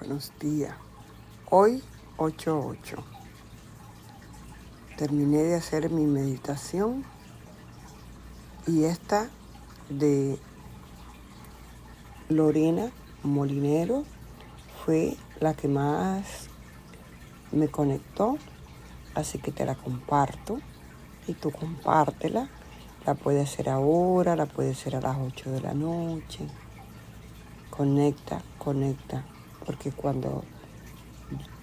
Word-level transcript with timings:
Buenos 0.00 0.32
días. 0.40 0.74
Hoy 1.50 1.82
8.8. 2.16 3.04
Terminé 4.96 5.42
de 5.42 5.56
hacer 5.56 5.90
mi 5.90 6.06
meditación 6.06 7.04
y 8.66 8.84
esta 8.84 9.28
de 9.90 10.38
Lorena 12.30 12.90
Molinero 13.22 14.04
fue 14.82 15.18
la 15.38 15.52
que 15.52 15.68
más 15.68 16.48
me 17.52 17.68
conectó, 17.68 18.38
así 19.14 19.38
que 19.38 19.52
te 19.52 19.66
la 19.66 19.74
comparto 19.74 20.60
y 21.26 21.34
tú 21.34 21.50
compártela. 21.50 22.48
La 23.04 23.12
puedes 23.12 23.52
hacer 23.52 23.68
ahora, 23.68 24.34
la 24.34 24.46
puedes 24.46 24.78
hacer 24.78 24.96
a 24.96 25.02
las 25.02 25.18
8 25.18 25.50
de 25.50 25.60
la 25.60 25.74
noche. 25.74 26.48
Conecta, 27.68 28.40
conecta 28.56 29.26
porque 29.70 29.92
cuando 29.92 30.42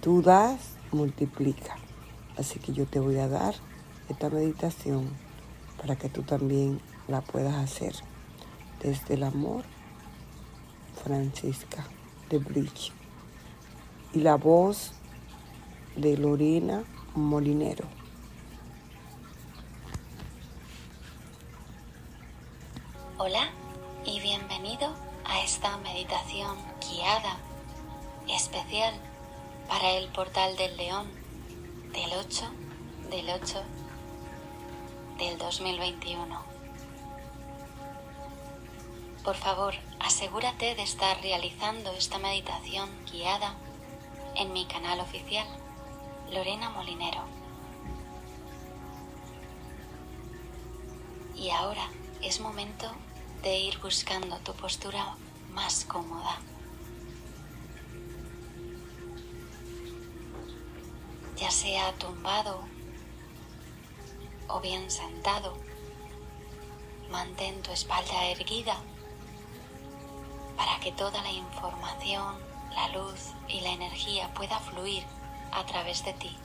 tú 0.00 0.22
das, 0.22 0.78
multiplica. 0.92 1.76
Así 2.38 2.58
que 2.58 2.72
yo 2.72 2.86
te 2.86 3.00
voy 3.00 3.18
a 3.18 3.28
dar 3.28 3.54
esta 4.08 4.30
meditación 4.30 5.10
para 5.76 5.94
que 5.94 6.08
tú 6.08 6.22
también 6.22 6.80
la 7.06 7.20
puedas 7.20 7.54
hacer. 7.56 7.92
Desde 8.82 9.12
el 9.12 9.24
amor, 9.24 9.62
Francisca 11.04 11.86
de 12.30 12.38
Bridge. 12.38 12.94
Y 14.14 14.20
la 14.20 14.36
voz 14.36 14.92
de 15.94 16.16
Lorena 16.16 16.84
Molinero. 17.14 17.84
Hola 23.18 23.50
y 24.06 24.18
bienvenido 24.20 24.94
a 25.26 25.42
esta 25.42 25.76
meditación 25.76 26.56
guiada 26.80 27.47
especial 28.28 28.94
para 29.68 29.92
el 29.92 30.08
portal 30.08 30.56
del 30.56 30.76
león 30.76 31.10
del 31.92 32.12
8 32.12 32.50
del 33.10 33.30
8 33.30 33.62
del 35.18 35.38
2021. 35.38 36.42
Por 39.24 39.36
favor, 39.36 39.74
asegúrate 40.00 40.74
de 40.74 40.82
estar 40.82 41.20
realizando 41.20 41.90
esta 41.92 42.18
meditación 42.18 42.88
guiada 43.10 43.54
en 44.36 44.52
mi 44.52 44.64
canal 44.66 45.00
oficial, 45.00 45.46
Lorena 46.30 46.70
Molinero. 46.70 47.24
Y 51.34 51.50
ahora 51.50 51.88
es 52.22 52.40
momento 52.40 52.90
de 53.42 53.58
ir 53.58 53.78
buscando 53.80 54.38
tu 54.38 54.52
postura 54.54 55.16
más 55.50 55.84
cómoda. 55.84 56.38
Ya 61.38 61.50
sea 61.50 61.92
tumbado 61.92 62.60
o 64.48 64.60
bien 64.60 64.90
sentado. 64.90 65.56
Mantén 67.10 67.62
tu 67.62 67.70
espalda 67.70 68.26
erguida 68.26 68.76
para 70.56 70.80
que 70.80 70.90
toda 70.92 71.22
la 71.22 71.30
información, 71.30 72.36
la 72.74 72.88
luz 72.88 73.32
y 73.46 73.60
la 73.60 73.70
energía 73.70 74.32
pueda 74.34 74.58
fluir 74.58 75.04
a 75.52 75.64
través 75.64 76.04
de 76.04 76.12
ti. 76.14 76.36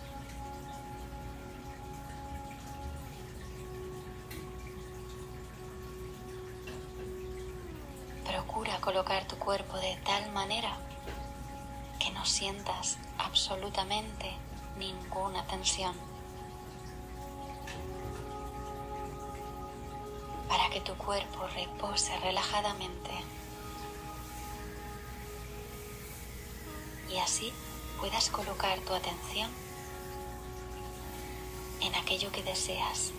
Procura 8.26 8.80
colocar 8.80 9.28
tu 9.28 9.38
cuerpo 9.38 9.78
de 9.78 9.98
tal 10.06 10.32
manera 10.32 10.78
que 12.00 12.12
no 12.12 12.26
sientas 12.26 12.98
absolutamente 13.18 14.38
ninguna 14.78 15.46
tensión. 15.48 15.96
Para 20.48 20.70
que 20.70 20.82
tu 20.82 20.94
cuerpo 20.96 21.48
repose 21.56 22.18
relajadamente. 22.20 23.12
Y 27.10 27.18
así 27.18 27.54
puedas 28.00 28.30
colocar 28.30 28.80
tu 28.80 28.94
atención 28.94 29.50
en 31.82 31.96
aquello 31.96 32.32
que 32.32 32.44
deseas. 32.44 33.12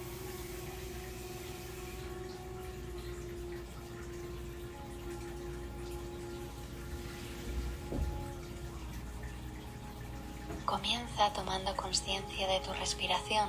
Comienza 10.94 11.32
tomando 11.32 11.74
conciencia 11.74 12.46
de 12.46 12.60
tu 12.60 12.72
respiración 12.74 13.48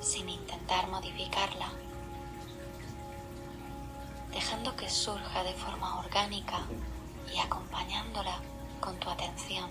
sin 0.00 0.28
intentar 0.28 0.86
modificarla, 0.86 1.72
dejando 4.30 4.76
que 4.76 4.88
surja 4.88 5.42
de 5.42 5.52
forma 5.54 5.98
orgánica 5.98 6.60
y 7.34 7.40
acompañándola 7.40 8.38
con 8.80 8.96
tu 9.00 9.10
atención. 9.10 9.68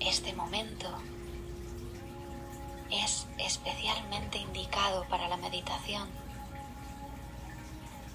Este 0.00 0.32
momento 0.32 0.88
es 3.02 3.26
especialmente 3.38 4.38
indicado 4.38 5.06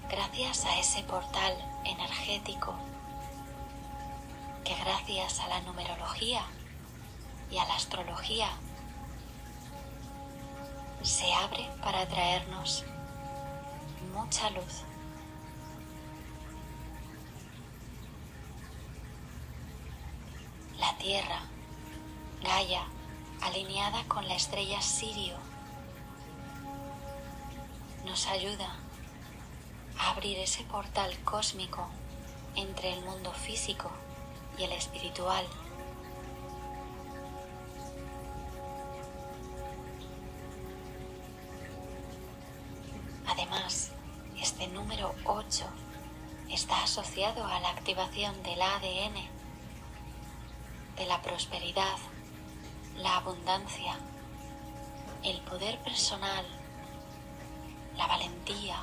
gracias 0.08 0.64
a 0.64 0.78
ese 0.78 1.02
portal 1.02 1.54
energético 1.84 2.74
que 4.64 4.74
gracias 4.76 5.40
a 5.40 5.48
la 5.48 5.60
numerología 5.62 6.42
y 7.50 7.58
a 7.58 7.64
la 7.66 7.74
astrología 7.74 8.48
se 11.02 11.32
abre 11.32 11.68
para 11.82 12.06
traernos 12.06 12.84
mucha 14.12 14.50
luz. 14.50 14.82
La 20.78 20.96
Tierra, 20.98 21.42
Gaia, 22.42 22.84
alineada 23.42 24.04
con 24.08 24.26
la 24.28 24.34
estrella 24.34 24.80
Sirio, 24.80 25.49
nos 28.10 28.26
ayuda 28.26 28.74
a 29.96 30.10
abrir 30.10 30.36
ese 30.40 30.64
portal 30.64 31.16
cósmico 31.22 31.88
entre 32.56 32.92
el 32.92 33.04
mundo 33.04 33.30
físico 33.30 33.88
y 34.58 34.64
el 34.64 34.72
espiritual. 34.72 35.46
Además, 43.28 43.92
este 44.40 44.66
número 44.66 45.14
8 45.24 45.64
está 46.50 46.82
asociado 46.82 47.46
a 47.46 47.60
la 47.60 47.70
activación 47.70 48.42
del 48.42 48.60
ADN, 48.60 49.14
de 50.96 51.06
la 51.06 51.22
prosperidad, 51.22 51.98
la 52.96 53.18
abundancia, 53.18 53.96
el 55.22 55.40
poder 55.42 55.78
personal, 55.84 56.59
la 58.00 58.06
valentía 58.06 58.76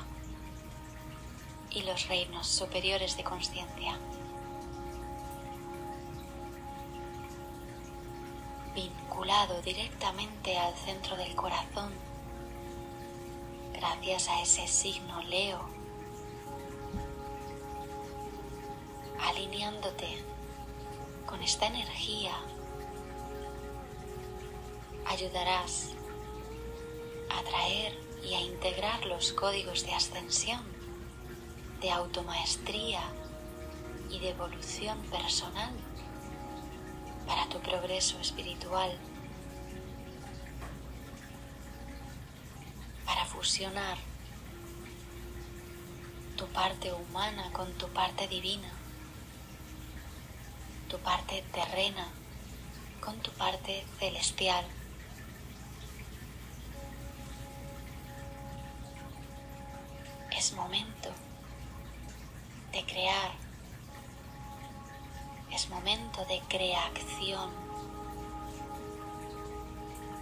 y 1.70 1.82
los 1.82 2.06
reinos 2.06 2.46
superiores 2.46 3.16
de 3.16 3.24
conciencia. 3.24 3.98
Vinculado 8.76 9.60
directamente 9.62 10.56
al 10.56 10.72
centro 10.76 11.16
del 11.16 11.34
corazón, 11.34 11.92
gracias 13.72 14.28
a 14.28 14.40
ese 14.40 14.68
signo 14.68 15.20
Leo, 15.22 15.68
alineándote 19.20 20.22
con 21.26 21.42
esta 21.42 21.66
energía 21.66 22.36
ayudarás 25.06 25.88
a 27.30 27.42
traer 27.42 28.07
y 28.24 28.34
a 28.34 28.40
integrar 28.40 29.04
los 29.06 29.32
códigos 29.32 29.84
de 29.84 29.94
ascensión, 29.94 30.62
de 31.80 31.90
automaestría 31.90 33.02
y 34.10 34.18
de 34.18 34.30
evolución 34.30 34.98
personal 35.10 35.72
para 37.26 37.48
tu 37.48 37.60
progreso 37.60 38.18
espiritual, 38.20 38.98
para 43.04 43.24
fusionar 43.26 43.98
tu 46.36 46.46
parte 46.46 46.92
humana 46.92 47.50
con 47.52 47.72
tu 47.74 47.88
parte 47.88 48.28
divina, 48.28 48.70
tu 50.88 50.98
parte 50.98 51.44
terrena 51.52 52.08
con 53.00 53.18
tu 53.20 53.30
parte 53.32 53.84
celestial. 53.98 54.64
Es 60.38 60.52
momento 60.52 61.08
de 62.70 62.84
crear. 62.84 63.32
Es 65.50 65.68
momento 65.68 66.24
de 66.26 66.40
creación. 66.46 67.50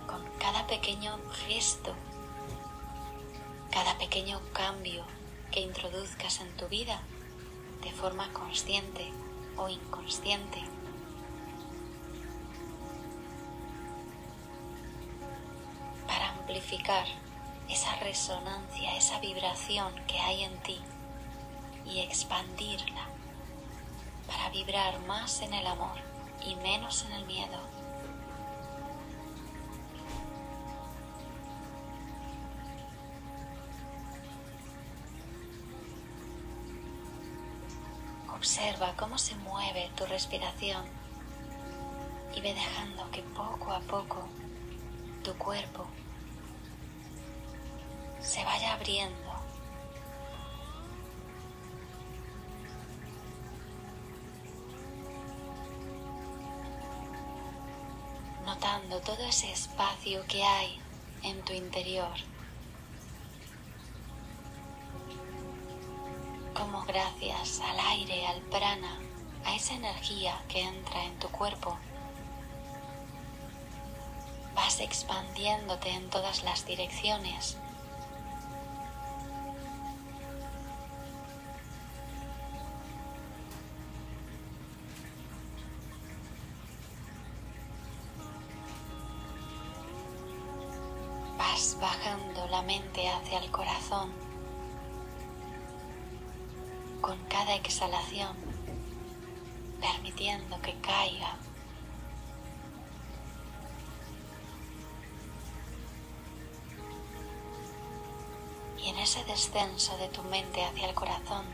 Con 0.06 0.24
cada 0.38 0.66
pequeño 0.66 1.18
gesto, 1.46 1.94
cada 3.70 3.98
pequeño 3.98 4.40
cambio 4.54 5.04
que 5.52 5.60
introduzcas 5.60 6.40
en 6.40 6.50
tu 6.56 6.66
vida 6.68 6.98
de 7.82 7.92
forma 7.92 8.32
consciente 8.32 9.12
o 9.58 9.68
inconsciente. 9.68 10.62
Para 16.06 16.30
amplificar 16.30 17.25
esa 17.68 17.96
resonancia, 17.96 18.96
esa 18.96 19.18
vibración 19.20 19.94
que 20.06 20.18
hay 20.18 20.44
en 20.44 20.56
ti 20.62 20.80
y 21.84 22.00
expandirla 22.00 23.06
para 24.26 24.50
vibrar 24.50 24.98
más 25.06 25.40
en 25.40 25.54
el 25.54 25.66
amor 25.66 25.96
y 26.44 26.54
menos 26.56 27.04
en 27.04 27.12
el 27.12 27.26
miedo. 27.26 27.58
Observa 38.34 38.94
cómo 38.96 39.18
se 39.18 39.34
mueve 39.36 39.90
tu 39.96 40.04
respiración 40.06 40.84
y 42.34 42.40
ve 42.40 42.52
dejando 42.54 43.10
que 43.10 43.22
poco 43.22 43.72
a 43.72 43.80
poco 43.80 44.28
tu 45.24 45.34
cuerpo 45.34 45.86
se 48.26 48.44
vaya 48.44 48.72
abriendo. 48.72 49.14
Notando 58.44 59.00
todo 59.00 59.24
ese 59.24 59.52
espacio 59.52 60.24
que 60.26 60.42
hay 60.42 60.80
en 61.22 61.40
tu 61.42 61.52
interior. 61.52 62.14
Como 66.54 66.82
gracias 66.84 67.60
al 67.60 67.78
aire, 67.78 68.26
al 68.26 68.40
prana, 68.42 68.98
a 69.44 69.54
esa 69.54 69.74
energía 69.74 70.42
que 70.48 70.62
entra 70.62 71.04
en 71.04 71.18
tu 71.18 71.28
cuerpo, 71.28 71.76
vas 74.54 74.80
expandiéndote 74.80 75.90
en 75.90 76.08
todas 76.10 76.42
las 76.42 76.64
direcciones 76.66 77.58
bajando 91.80 92.46
la 92.48 92.62
mente 92.62 93.08
hacia 93.08 93.38
el 93.38 93.50
corazón. 93.50 94.12
Con 97.00 97.18
cada 97.28 97.54
exhalación, 97.54 98.36
permitiendo 99.80 100.60
que 100.60 100.74
caiga. 100.80 101.36
Y 108.78 108.88
en 108.88 108.98
ese 108.98 109.24
descenso 109.24 109.96
de 109.98 110.08
tu 110.08 110.22
mente 110.24 110.64
hacia 110.64 110.88
el 110.88 110.94
corazón 110.94 111.44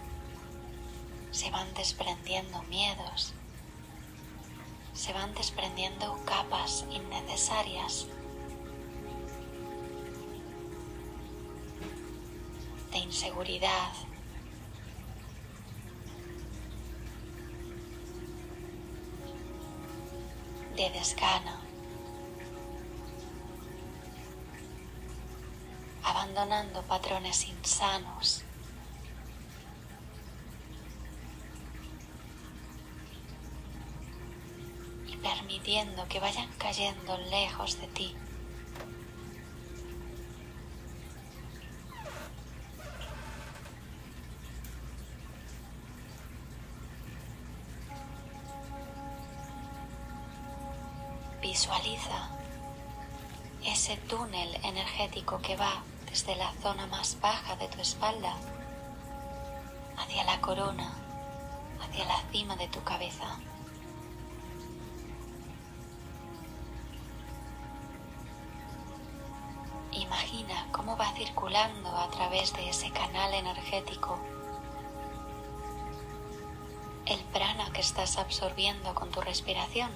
se 1.31 1.51
van 1.51 1.73
desprendiendo 1.75 2.63
miedos, 2.65 3.33
se 4.93 5.13
van 5.13 5.35
desprendiendo 5.35 6.19
capas 6.27 6.85
innecesarias 6.91 8.07
de 13.13 13.19
inseguridad. 13.19 13.93
de 20.77 20.89
desgano, 20.89 21.53
abandonando 26.03 26.83
patrones 26.85 27.47
insanos. 27.47 28.43
y 35.07 35.17
permitiendo 35.19 36.09
que 36.09 36.21
vayan 36.21 36.51
cayendo 36.57 37.19
lejos 37.19 37.79
de 37.79 37.87
ti. 37.89 38.17
Visualiza 51.53 52.31
ese 53.63 53.99
túnel 54.09 54.59
energético 54.65 55.39
que 55.43 55.55
va 55.55 55.83
desde 56.07 56.35
la 56.35 56.51
zona 56.63 56.87
más 56.87 57.21
baja 57.21 57.57
de 57.57 57.69
tu 57.69 57.79
espalda 57.79 58.35
hacia 59.99 60.25
la 60.25 60.41
corona, 60.41 60.95
hacia 61.83 62.07
la 62.07 62.23
cima 62.33 62.57
de 62.57 62.69
tu 62.69 62.83
cabeza. 62.85 63.37
Imagina 69.91 70.69
cómo 70.73 70.97
va 70.97 71.13
circulando 71.13 71.91
a 71.99 72.09
través 72.09 72.55
de 72.55 72.71
ese 72.71 72.91
canal 72.93 73.35
energético 73.35 74.19
el 77.05 77.21
prana 77.25 77.71
que 77.75 77.83
estás 77.83 78.17
absorbiendo 78.17 78.95
con 78.95 79.11
tu 79.11 79.21
respiración. 79.21 79.91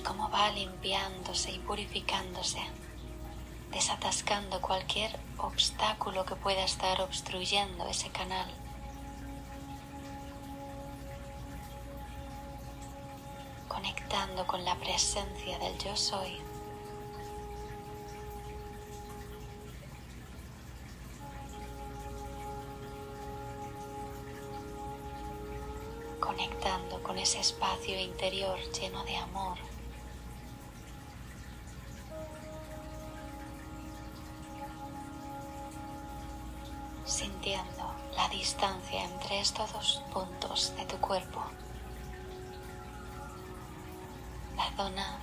Cómo 0.00 0.30
va 0.30 0.50
limpiándose 0.50 1.52
y 1.52 1.58
purificándose, 1.58 2.60
desatascando 3.70 4.60
cualquier 4.60 5.18
obstáculo 5.38 6.24
que 6.24 6.36
pueda 6.36 6.64
estar 6.64 7.00
obstruyendo 7.00 7.86
ese 7.88 8.08
canal. 8.10 8.50
Conectando 13.68 14.46
con 14.46 14.64
la 14.64 14.74
presencia 14.76 15.58
del 15.58 15.78
yo 15.78 15.96
soy. 15.96 16.40
conectando 26.36 27.00
con 27.02 27.16
ese 27.18 27.38
espacio 27.38 27.98
interior 27.98 28.58
lleno 28.72 29.04
de 29.04 29.16
amor. 29.16 29.56
Sintiendo 37.06 37.94
la 38.16 38.28
distancia 38.28 39.04
entre 39.04 39.40
estos 39.40 39.72
dos 39.72 40.02
puntos 40.12 40.74
de 40.76 40.84
tu 40.86 40.98
cuerpo. 40.98 41.40
La 44.56 44.70
zona 44.76 45.18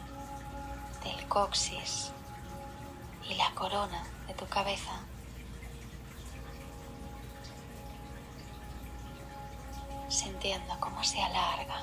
del 1.03 1.27
coxis 1.27 2.11
y 3.29 3.35
la 3.35 3.51
corona 3.53 4.03
de 4.27 4.33
tu 4.33 4.47
cabeza. 4.47 5.01
Sintiendo 10.07 10.79
cómo 10.79 11.03
se 11.03 11.21
alarga, 11.21 11.81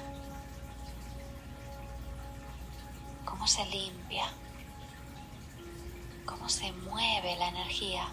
cómo 3.26 3.46
se 3.46 3.66
limpia, 3.66 4.32
cómo 6.24 6.48
se 6.48 6.72
mueve 6.72 7.36
la 7.36 7.48
energía 7.48 8.08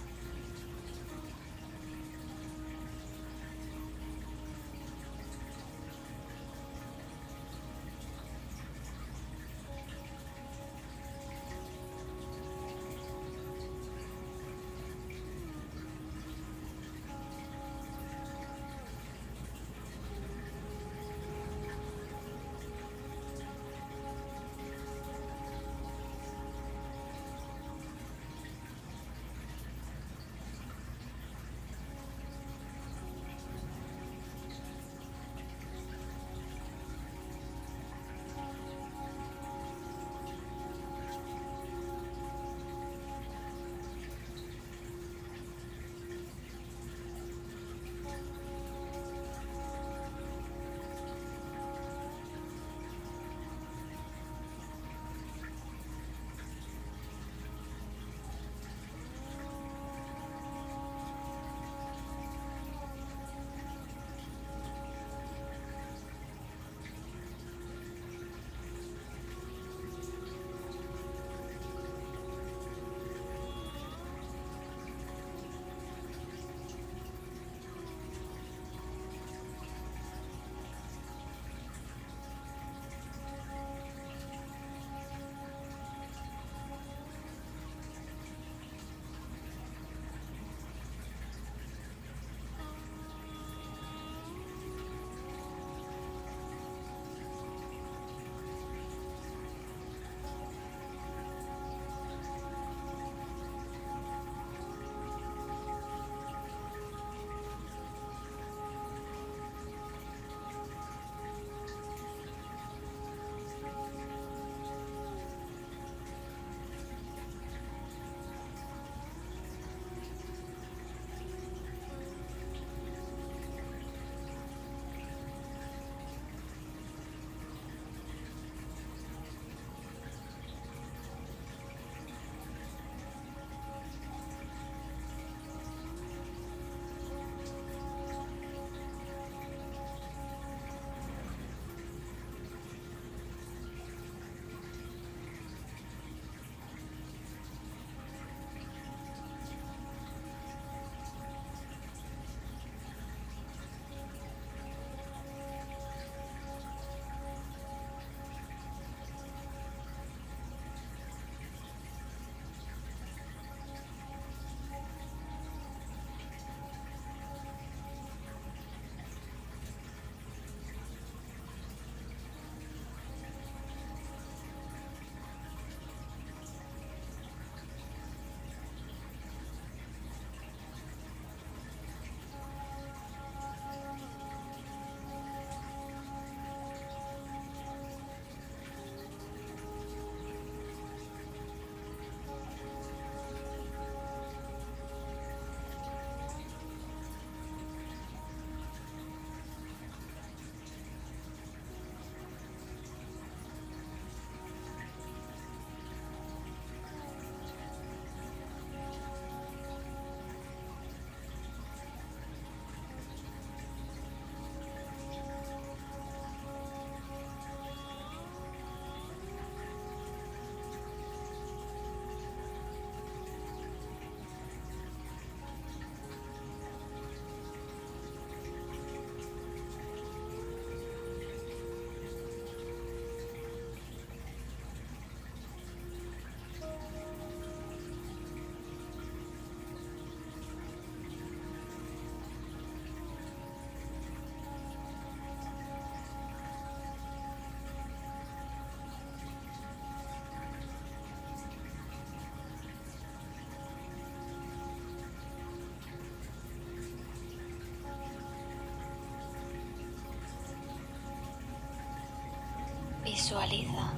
Visualiza 263.28 263.92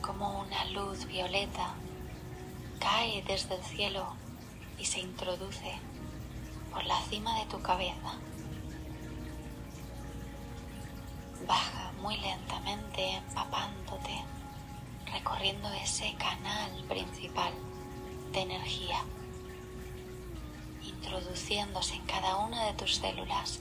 como 0.00 0.42
una 0.42 0.64
luz 0.66 1.04
violeta 1.06 1.74
cae 2.78 3.20
desde 3.26 3.56
el 3.56 3.62
cielo 3.64 4.06
y 4.78 4.84
se 4.84 5.00
introduce 5.00 5.72
por 6.70 6.84
la 6.84 6.96
cima 7.10 7.40
de 7.40 7.46
tu 7.46 7.60
cabeza. 7.60 8.12
Baja 11.48 11.90
muy 12.00 12.16
lentamente 12.18 13.16
empapándote, 13.16 14.22
recorriendo 15.12 15.68
ese 15.82 16.14
canal 16.14 16.70
principal 16.88 17.52
de 18.30 18.42
energía, 18.42 19.02
introduciéndose 20.84 21.96
en 21.96 22.06
cada 22.06 22.36
una 22.36 22.66
de 22.66 22.74
tus 22.74 22.94
células 22.94 23.60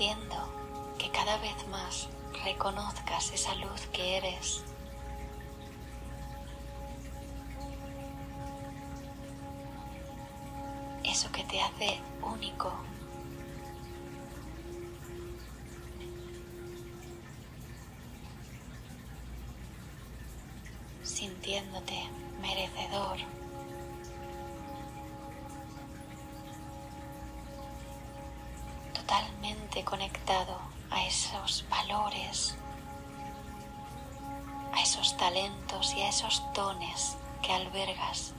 haciendo 0.00 0.34
que 0.96 1.10
cada 1.10 1.36
vez 1.38 1.68
más 1.68 2.08
reconozcas 2.42 3.32
esa 3.32 3.54
luz 3.56 3.86
que 3.92 4.16
eres. 4.16 4.62
Eso 11.04 11.30
que 11.32 11.44
te 11.44 11.60
hace 11.60 12.00
único. 12.22 12.72
A 30.90 31.06
esos 31.06 31.64
valores, 31.68 32.56
a 34.72 34.80
esos 34.82 35.16
talentos 35.16 35.94
y 35.94 36.02
a 36.02 36.08
esos 36.08 36.42
dones 36.54 37.16
que 37.42 37.52
albergas. 37.52 38.34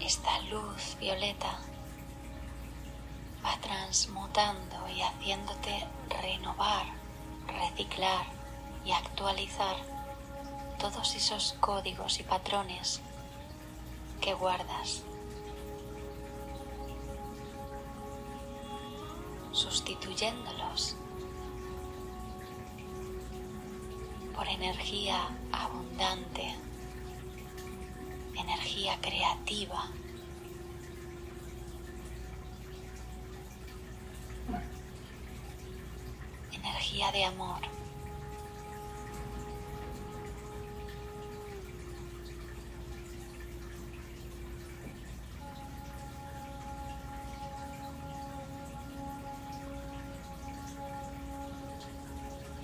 Esta 0.00 0.40
luz 0.50 0.96
violeta 0.98 1.58
va 3.44 3.56
transmutando 3.60 4.88
y 4.88 5.02
haciéndote 5.02 5.86
renovar, 6.08 6.86
reciclar 7.46 8.26
y 8.84 8.92
actualizar 8.92 9.76
todos 10.80 11.14
esos 11.14 11.54
códigos 11.60 12.18
y 12.20 12.22
patrones 12.22 13.00
que 14.20 14.32
guardas, 14.32 15.02
sustituyéndolos 19.52 20.96
por 24.34 24.48
energía 24.48 25.28
abundante, 25.52 26.56
energía 28.34 28.98
creativa. 29.02 29.84
Energía 36.52 37.12
de 37.12 37.24
amor. 37.24 37.60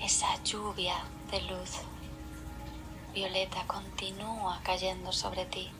Esa 0.01 0.36
lluvia 0.47 0.95
de 1.33 1.41
luz 1.43 1.81
violeta 3.13 3.67
continúa 3.67 4.61
cayendo 4.63 5.11
sobre 5.11 5.45
ti. 5.47 5.73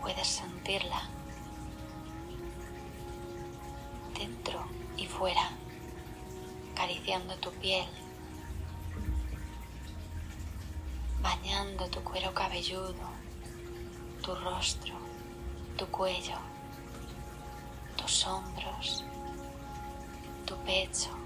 Puedes 0.00 0.26
sentirla 0.26 1.02
dentro 4.18 4.64
y 4.96 5.06
fuera, 5.06 5.50
acariciando 6.72 7.36
tu 7.36 7.50
piel, 7.52 7.86
bañando 11.20 11.90
tu 11.90 12.02
cuero 12.02 12.32
cabelludo, 12.32 13.10
tu 14.22 14.34
rostro, 14.36 14.94
tu 15.76 15.86
cuello, 15.88 16.38
tus 17.98 18.26
hombros, 18.26 19.04
tu 20.46 20.56
pecho 20.64 21.25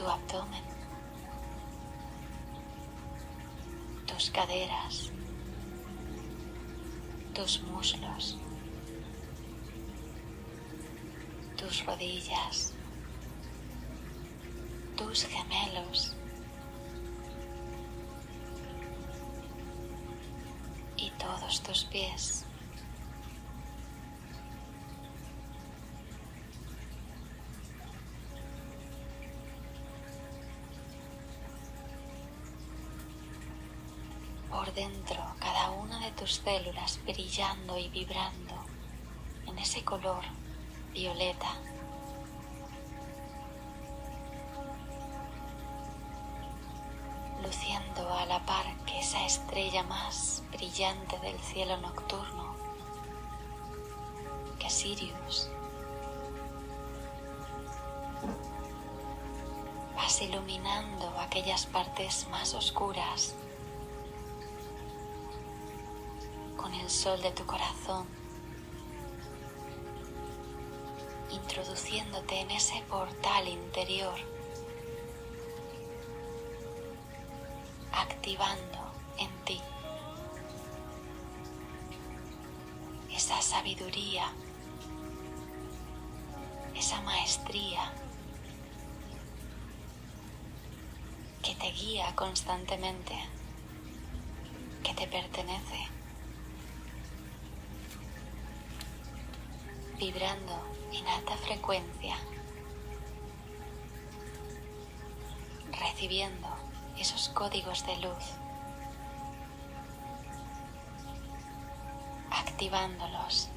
tu 0.00 0.08
abdomen, 0.08 0.62
tus 4.06 4.30
caderas, 4.30 5.12
tus 7.34 7.60
muslos, 7.64 8.38
tus 11.58 11.84
rodillas, 11.84 12.72
tus 14.96 15.26
gemelos. 15.26 16.16
Y 20.96 21.10
todos 21.18 21.60
tus 21.62 21.84
pies. 21.84 22.46
por 34.60 34.69
dentro 34.80 35.22
cada 35.38 35.72
una 35.72 35.98
de 36.00 36.10
tus 36.12 36.36
células 36.36 36.98
brillando 37.04 37.76
y 37.76 37.88
vibrando 37.90 38.54
en 39.46 39.58
ese 39.58 39.84
color 39.84 40.22
violeta. 40.94 41.52
Luciendo 47.42 48.14
a 48.14 48.24
la 48.24 48.40
par 48.46 48.64
que 48.86 49.00
esa 49.00 49.26
estrella 49.26 49.82
más 49.82 50.42
brillante 50.50 51.18
del 51.18 51.38
cielo 51.40 51.76
nocturno, 51.76 52.54
que 54.58 54.70
Sirius. 54.70 55.50
Vas 59.94 60.22
iluminando 60.22 61.06
aquellas 61.18 61.66
partes 61.66 62.26
más 62.30 62.54
oscuras 62.54 63.34
con 66.60 66.74
sol 66.90 67.22
de 67.22 67.30
tu 67.30 67.46
corazón, 67.46 68.04
introduciéndote 71.30 72.40
en 72.40 72.50
ese 72.50 72.82
portal 72.88 73.46
interior, 73.46 74.18
activando 77.92 78.92
en 79.18 79.30
ti 79.44 79.60
esa 83.14 83.40
sabiduría, 83.40 84.32
esa 86.74 87.00
maestría 87.02 87.92
que 91.40 91.54
te 91.54 91.70
guía 91.70 92.14
constantemente, 92.16 93.14
que 94.82 94.92
te 94.94 95.06
pertenece. 95.06 95.99
Vibrando 100.00 100.58
en 100.94 101.06
alta 101.06 101.36
frecuencia, 101.36 102.16
recibiendo 105.78 106.48
esos 106.98 107.28
códigos 107.28 107.84
de 107.84 107.96
luz, 107.98 108.24
activándolos 112.30 113.50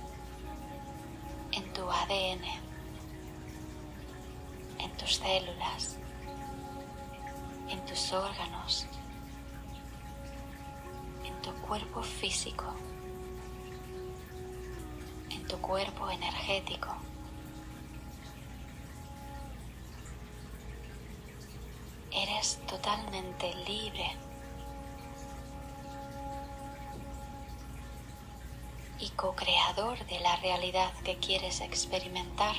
en 1.54 1.72
tu 1.72 1.90
ADN, 1.90 2.44
en 4.80 4.98
tus 4.98 5.16
células, 5.16 5.98
en 7.70 7.86
tus 7.86 8.12
órganos, 8.12 8.86
en 11.24 11.42
tu 11.42 11.54
cuerpo 11.66 12.04
físico 12.04 12.66
tu 15.54 15.62
cuerpo 15.62 16.10
energético. 16.10 16.89
Eres 22.12 22.60
totalmente 22.66 23.54
libre 23.68 24.16
y 29.00 29.10
co-creador 29.10 30.04
de 30.08 30.20
la 30.22 30.36
realidad 30.38 30.92
que 31.04 31.18
quieres 31.18 31.62
experimentar. 31.62 32.56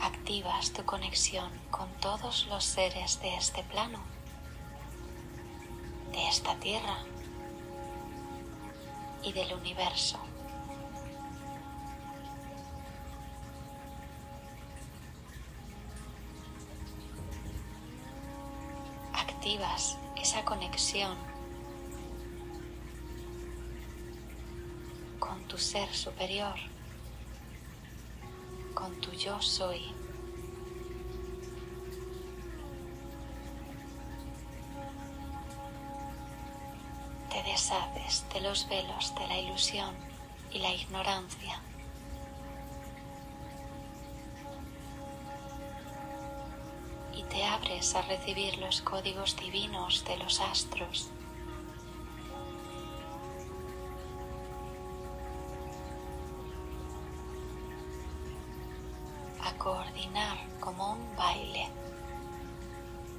Activas 0.00 0.72
tu 0.72 0.84
conexión 0.84 1.52
con 1.70 1.88
todos 2.00 2.48
los 2.48 2.64
seres 2.64 3.20
de 3.20 3.36
este 3.36 3.62
plano, 3.62 4.15
de 6.16 6.26
esta 6.28 6.54
tierra 6.56 6.96
y 9.22 9.32
del 9.32 9.52
universo. 9.52 10.18
Activas 19.12 19.98
esa 20.16 20.42
conexión 20.42 21.18
con 25.18 25.42
tu 25.48 25.58
ser 25.58 25.94
superior, 25.94 26.54
con 28.74 28.98
tu 29.02 29.12
yo 29.12 29.40
soy. 29.42 29.95
Te 37.36 37.42
deshaces 37.42 38.24
de 38.32 38.40
los 38.40 38.66
velos 38.66 39.14
de 39.14 39.26
la 39.26 39.36
ilusión 39.38 39.94
y 40.50 40.58
la 40.58 40.72
ignorancia. 40.72 41.60
Y 47.14 47.22
te 47.24 47.44
abres 47.44 47.94
a 47.94 48.00
recibir 48.00 48.56
los 48.56 48.80
códigos 48.80 49.36
divinos 49.36 50.02
de 50.06 50.16
los 50.16 50.40
astros. 50.40 51.10
A 59.44 59.52
coordinar 59.58 60.38
como 60.58 60.92
un 60.94 61.16
baile 61.16 61.68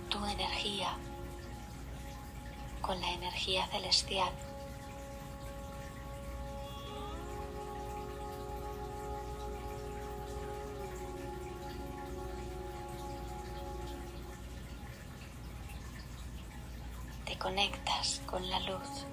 tu 0.09 0.25
energía 0.25 0.97
con 2.87 3.01
la 3.01 3.11
energía 3.11 3.67
celestial. 3.67 4.31
Te 17.25 17.37
conectas 17.37 18.21
con 18.25 18.49
la 18.49 18.61
luz 18.61 19.05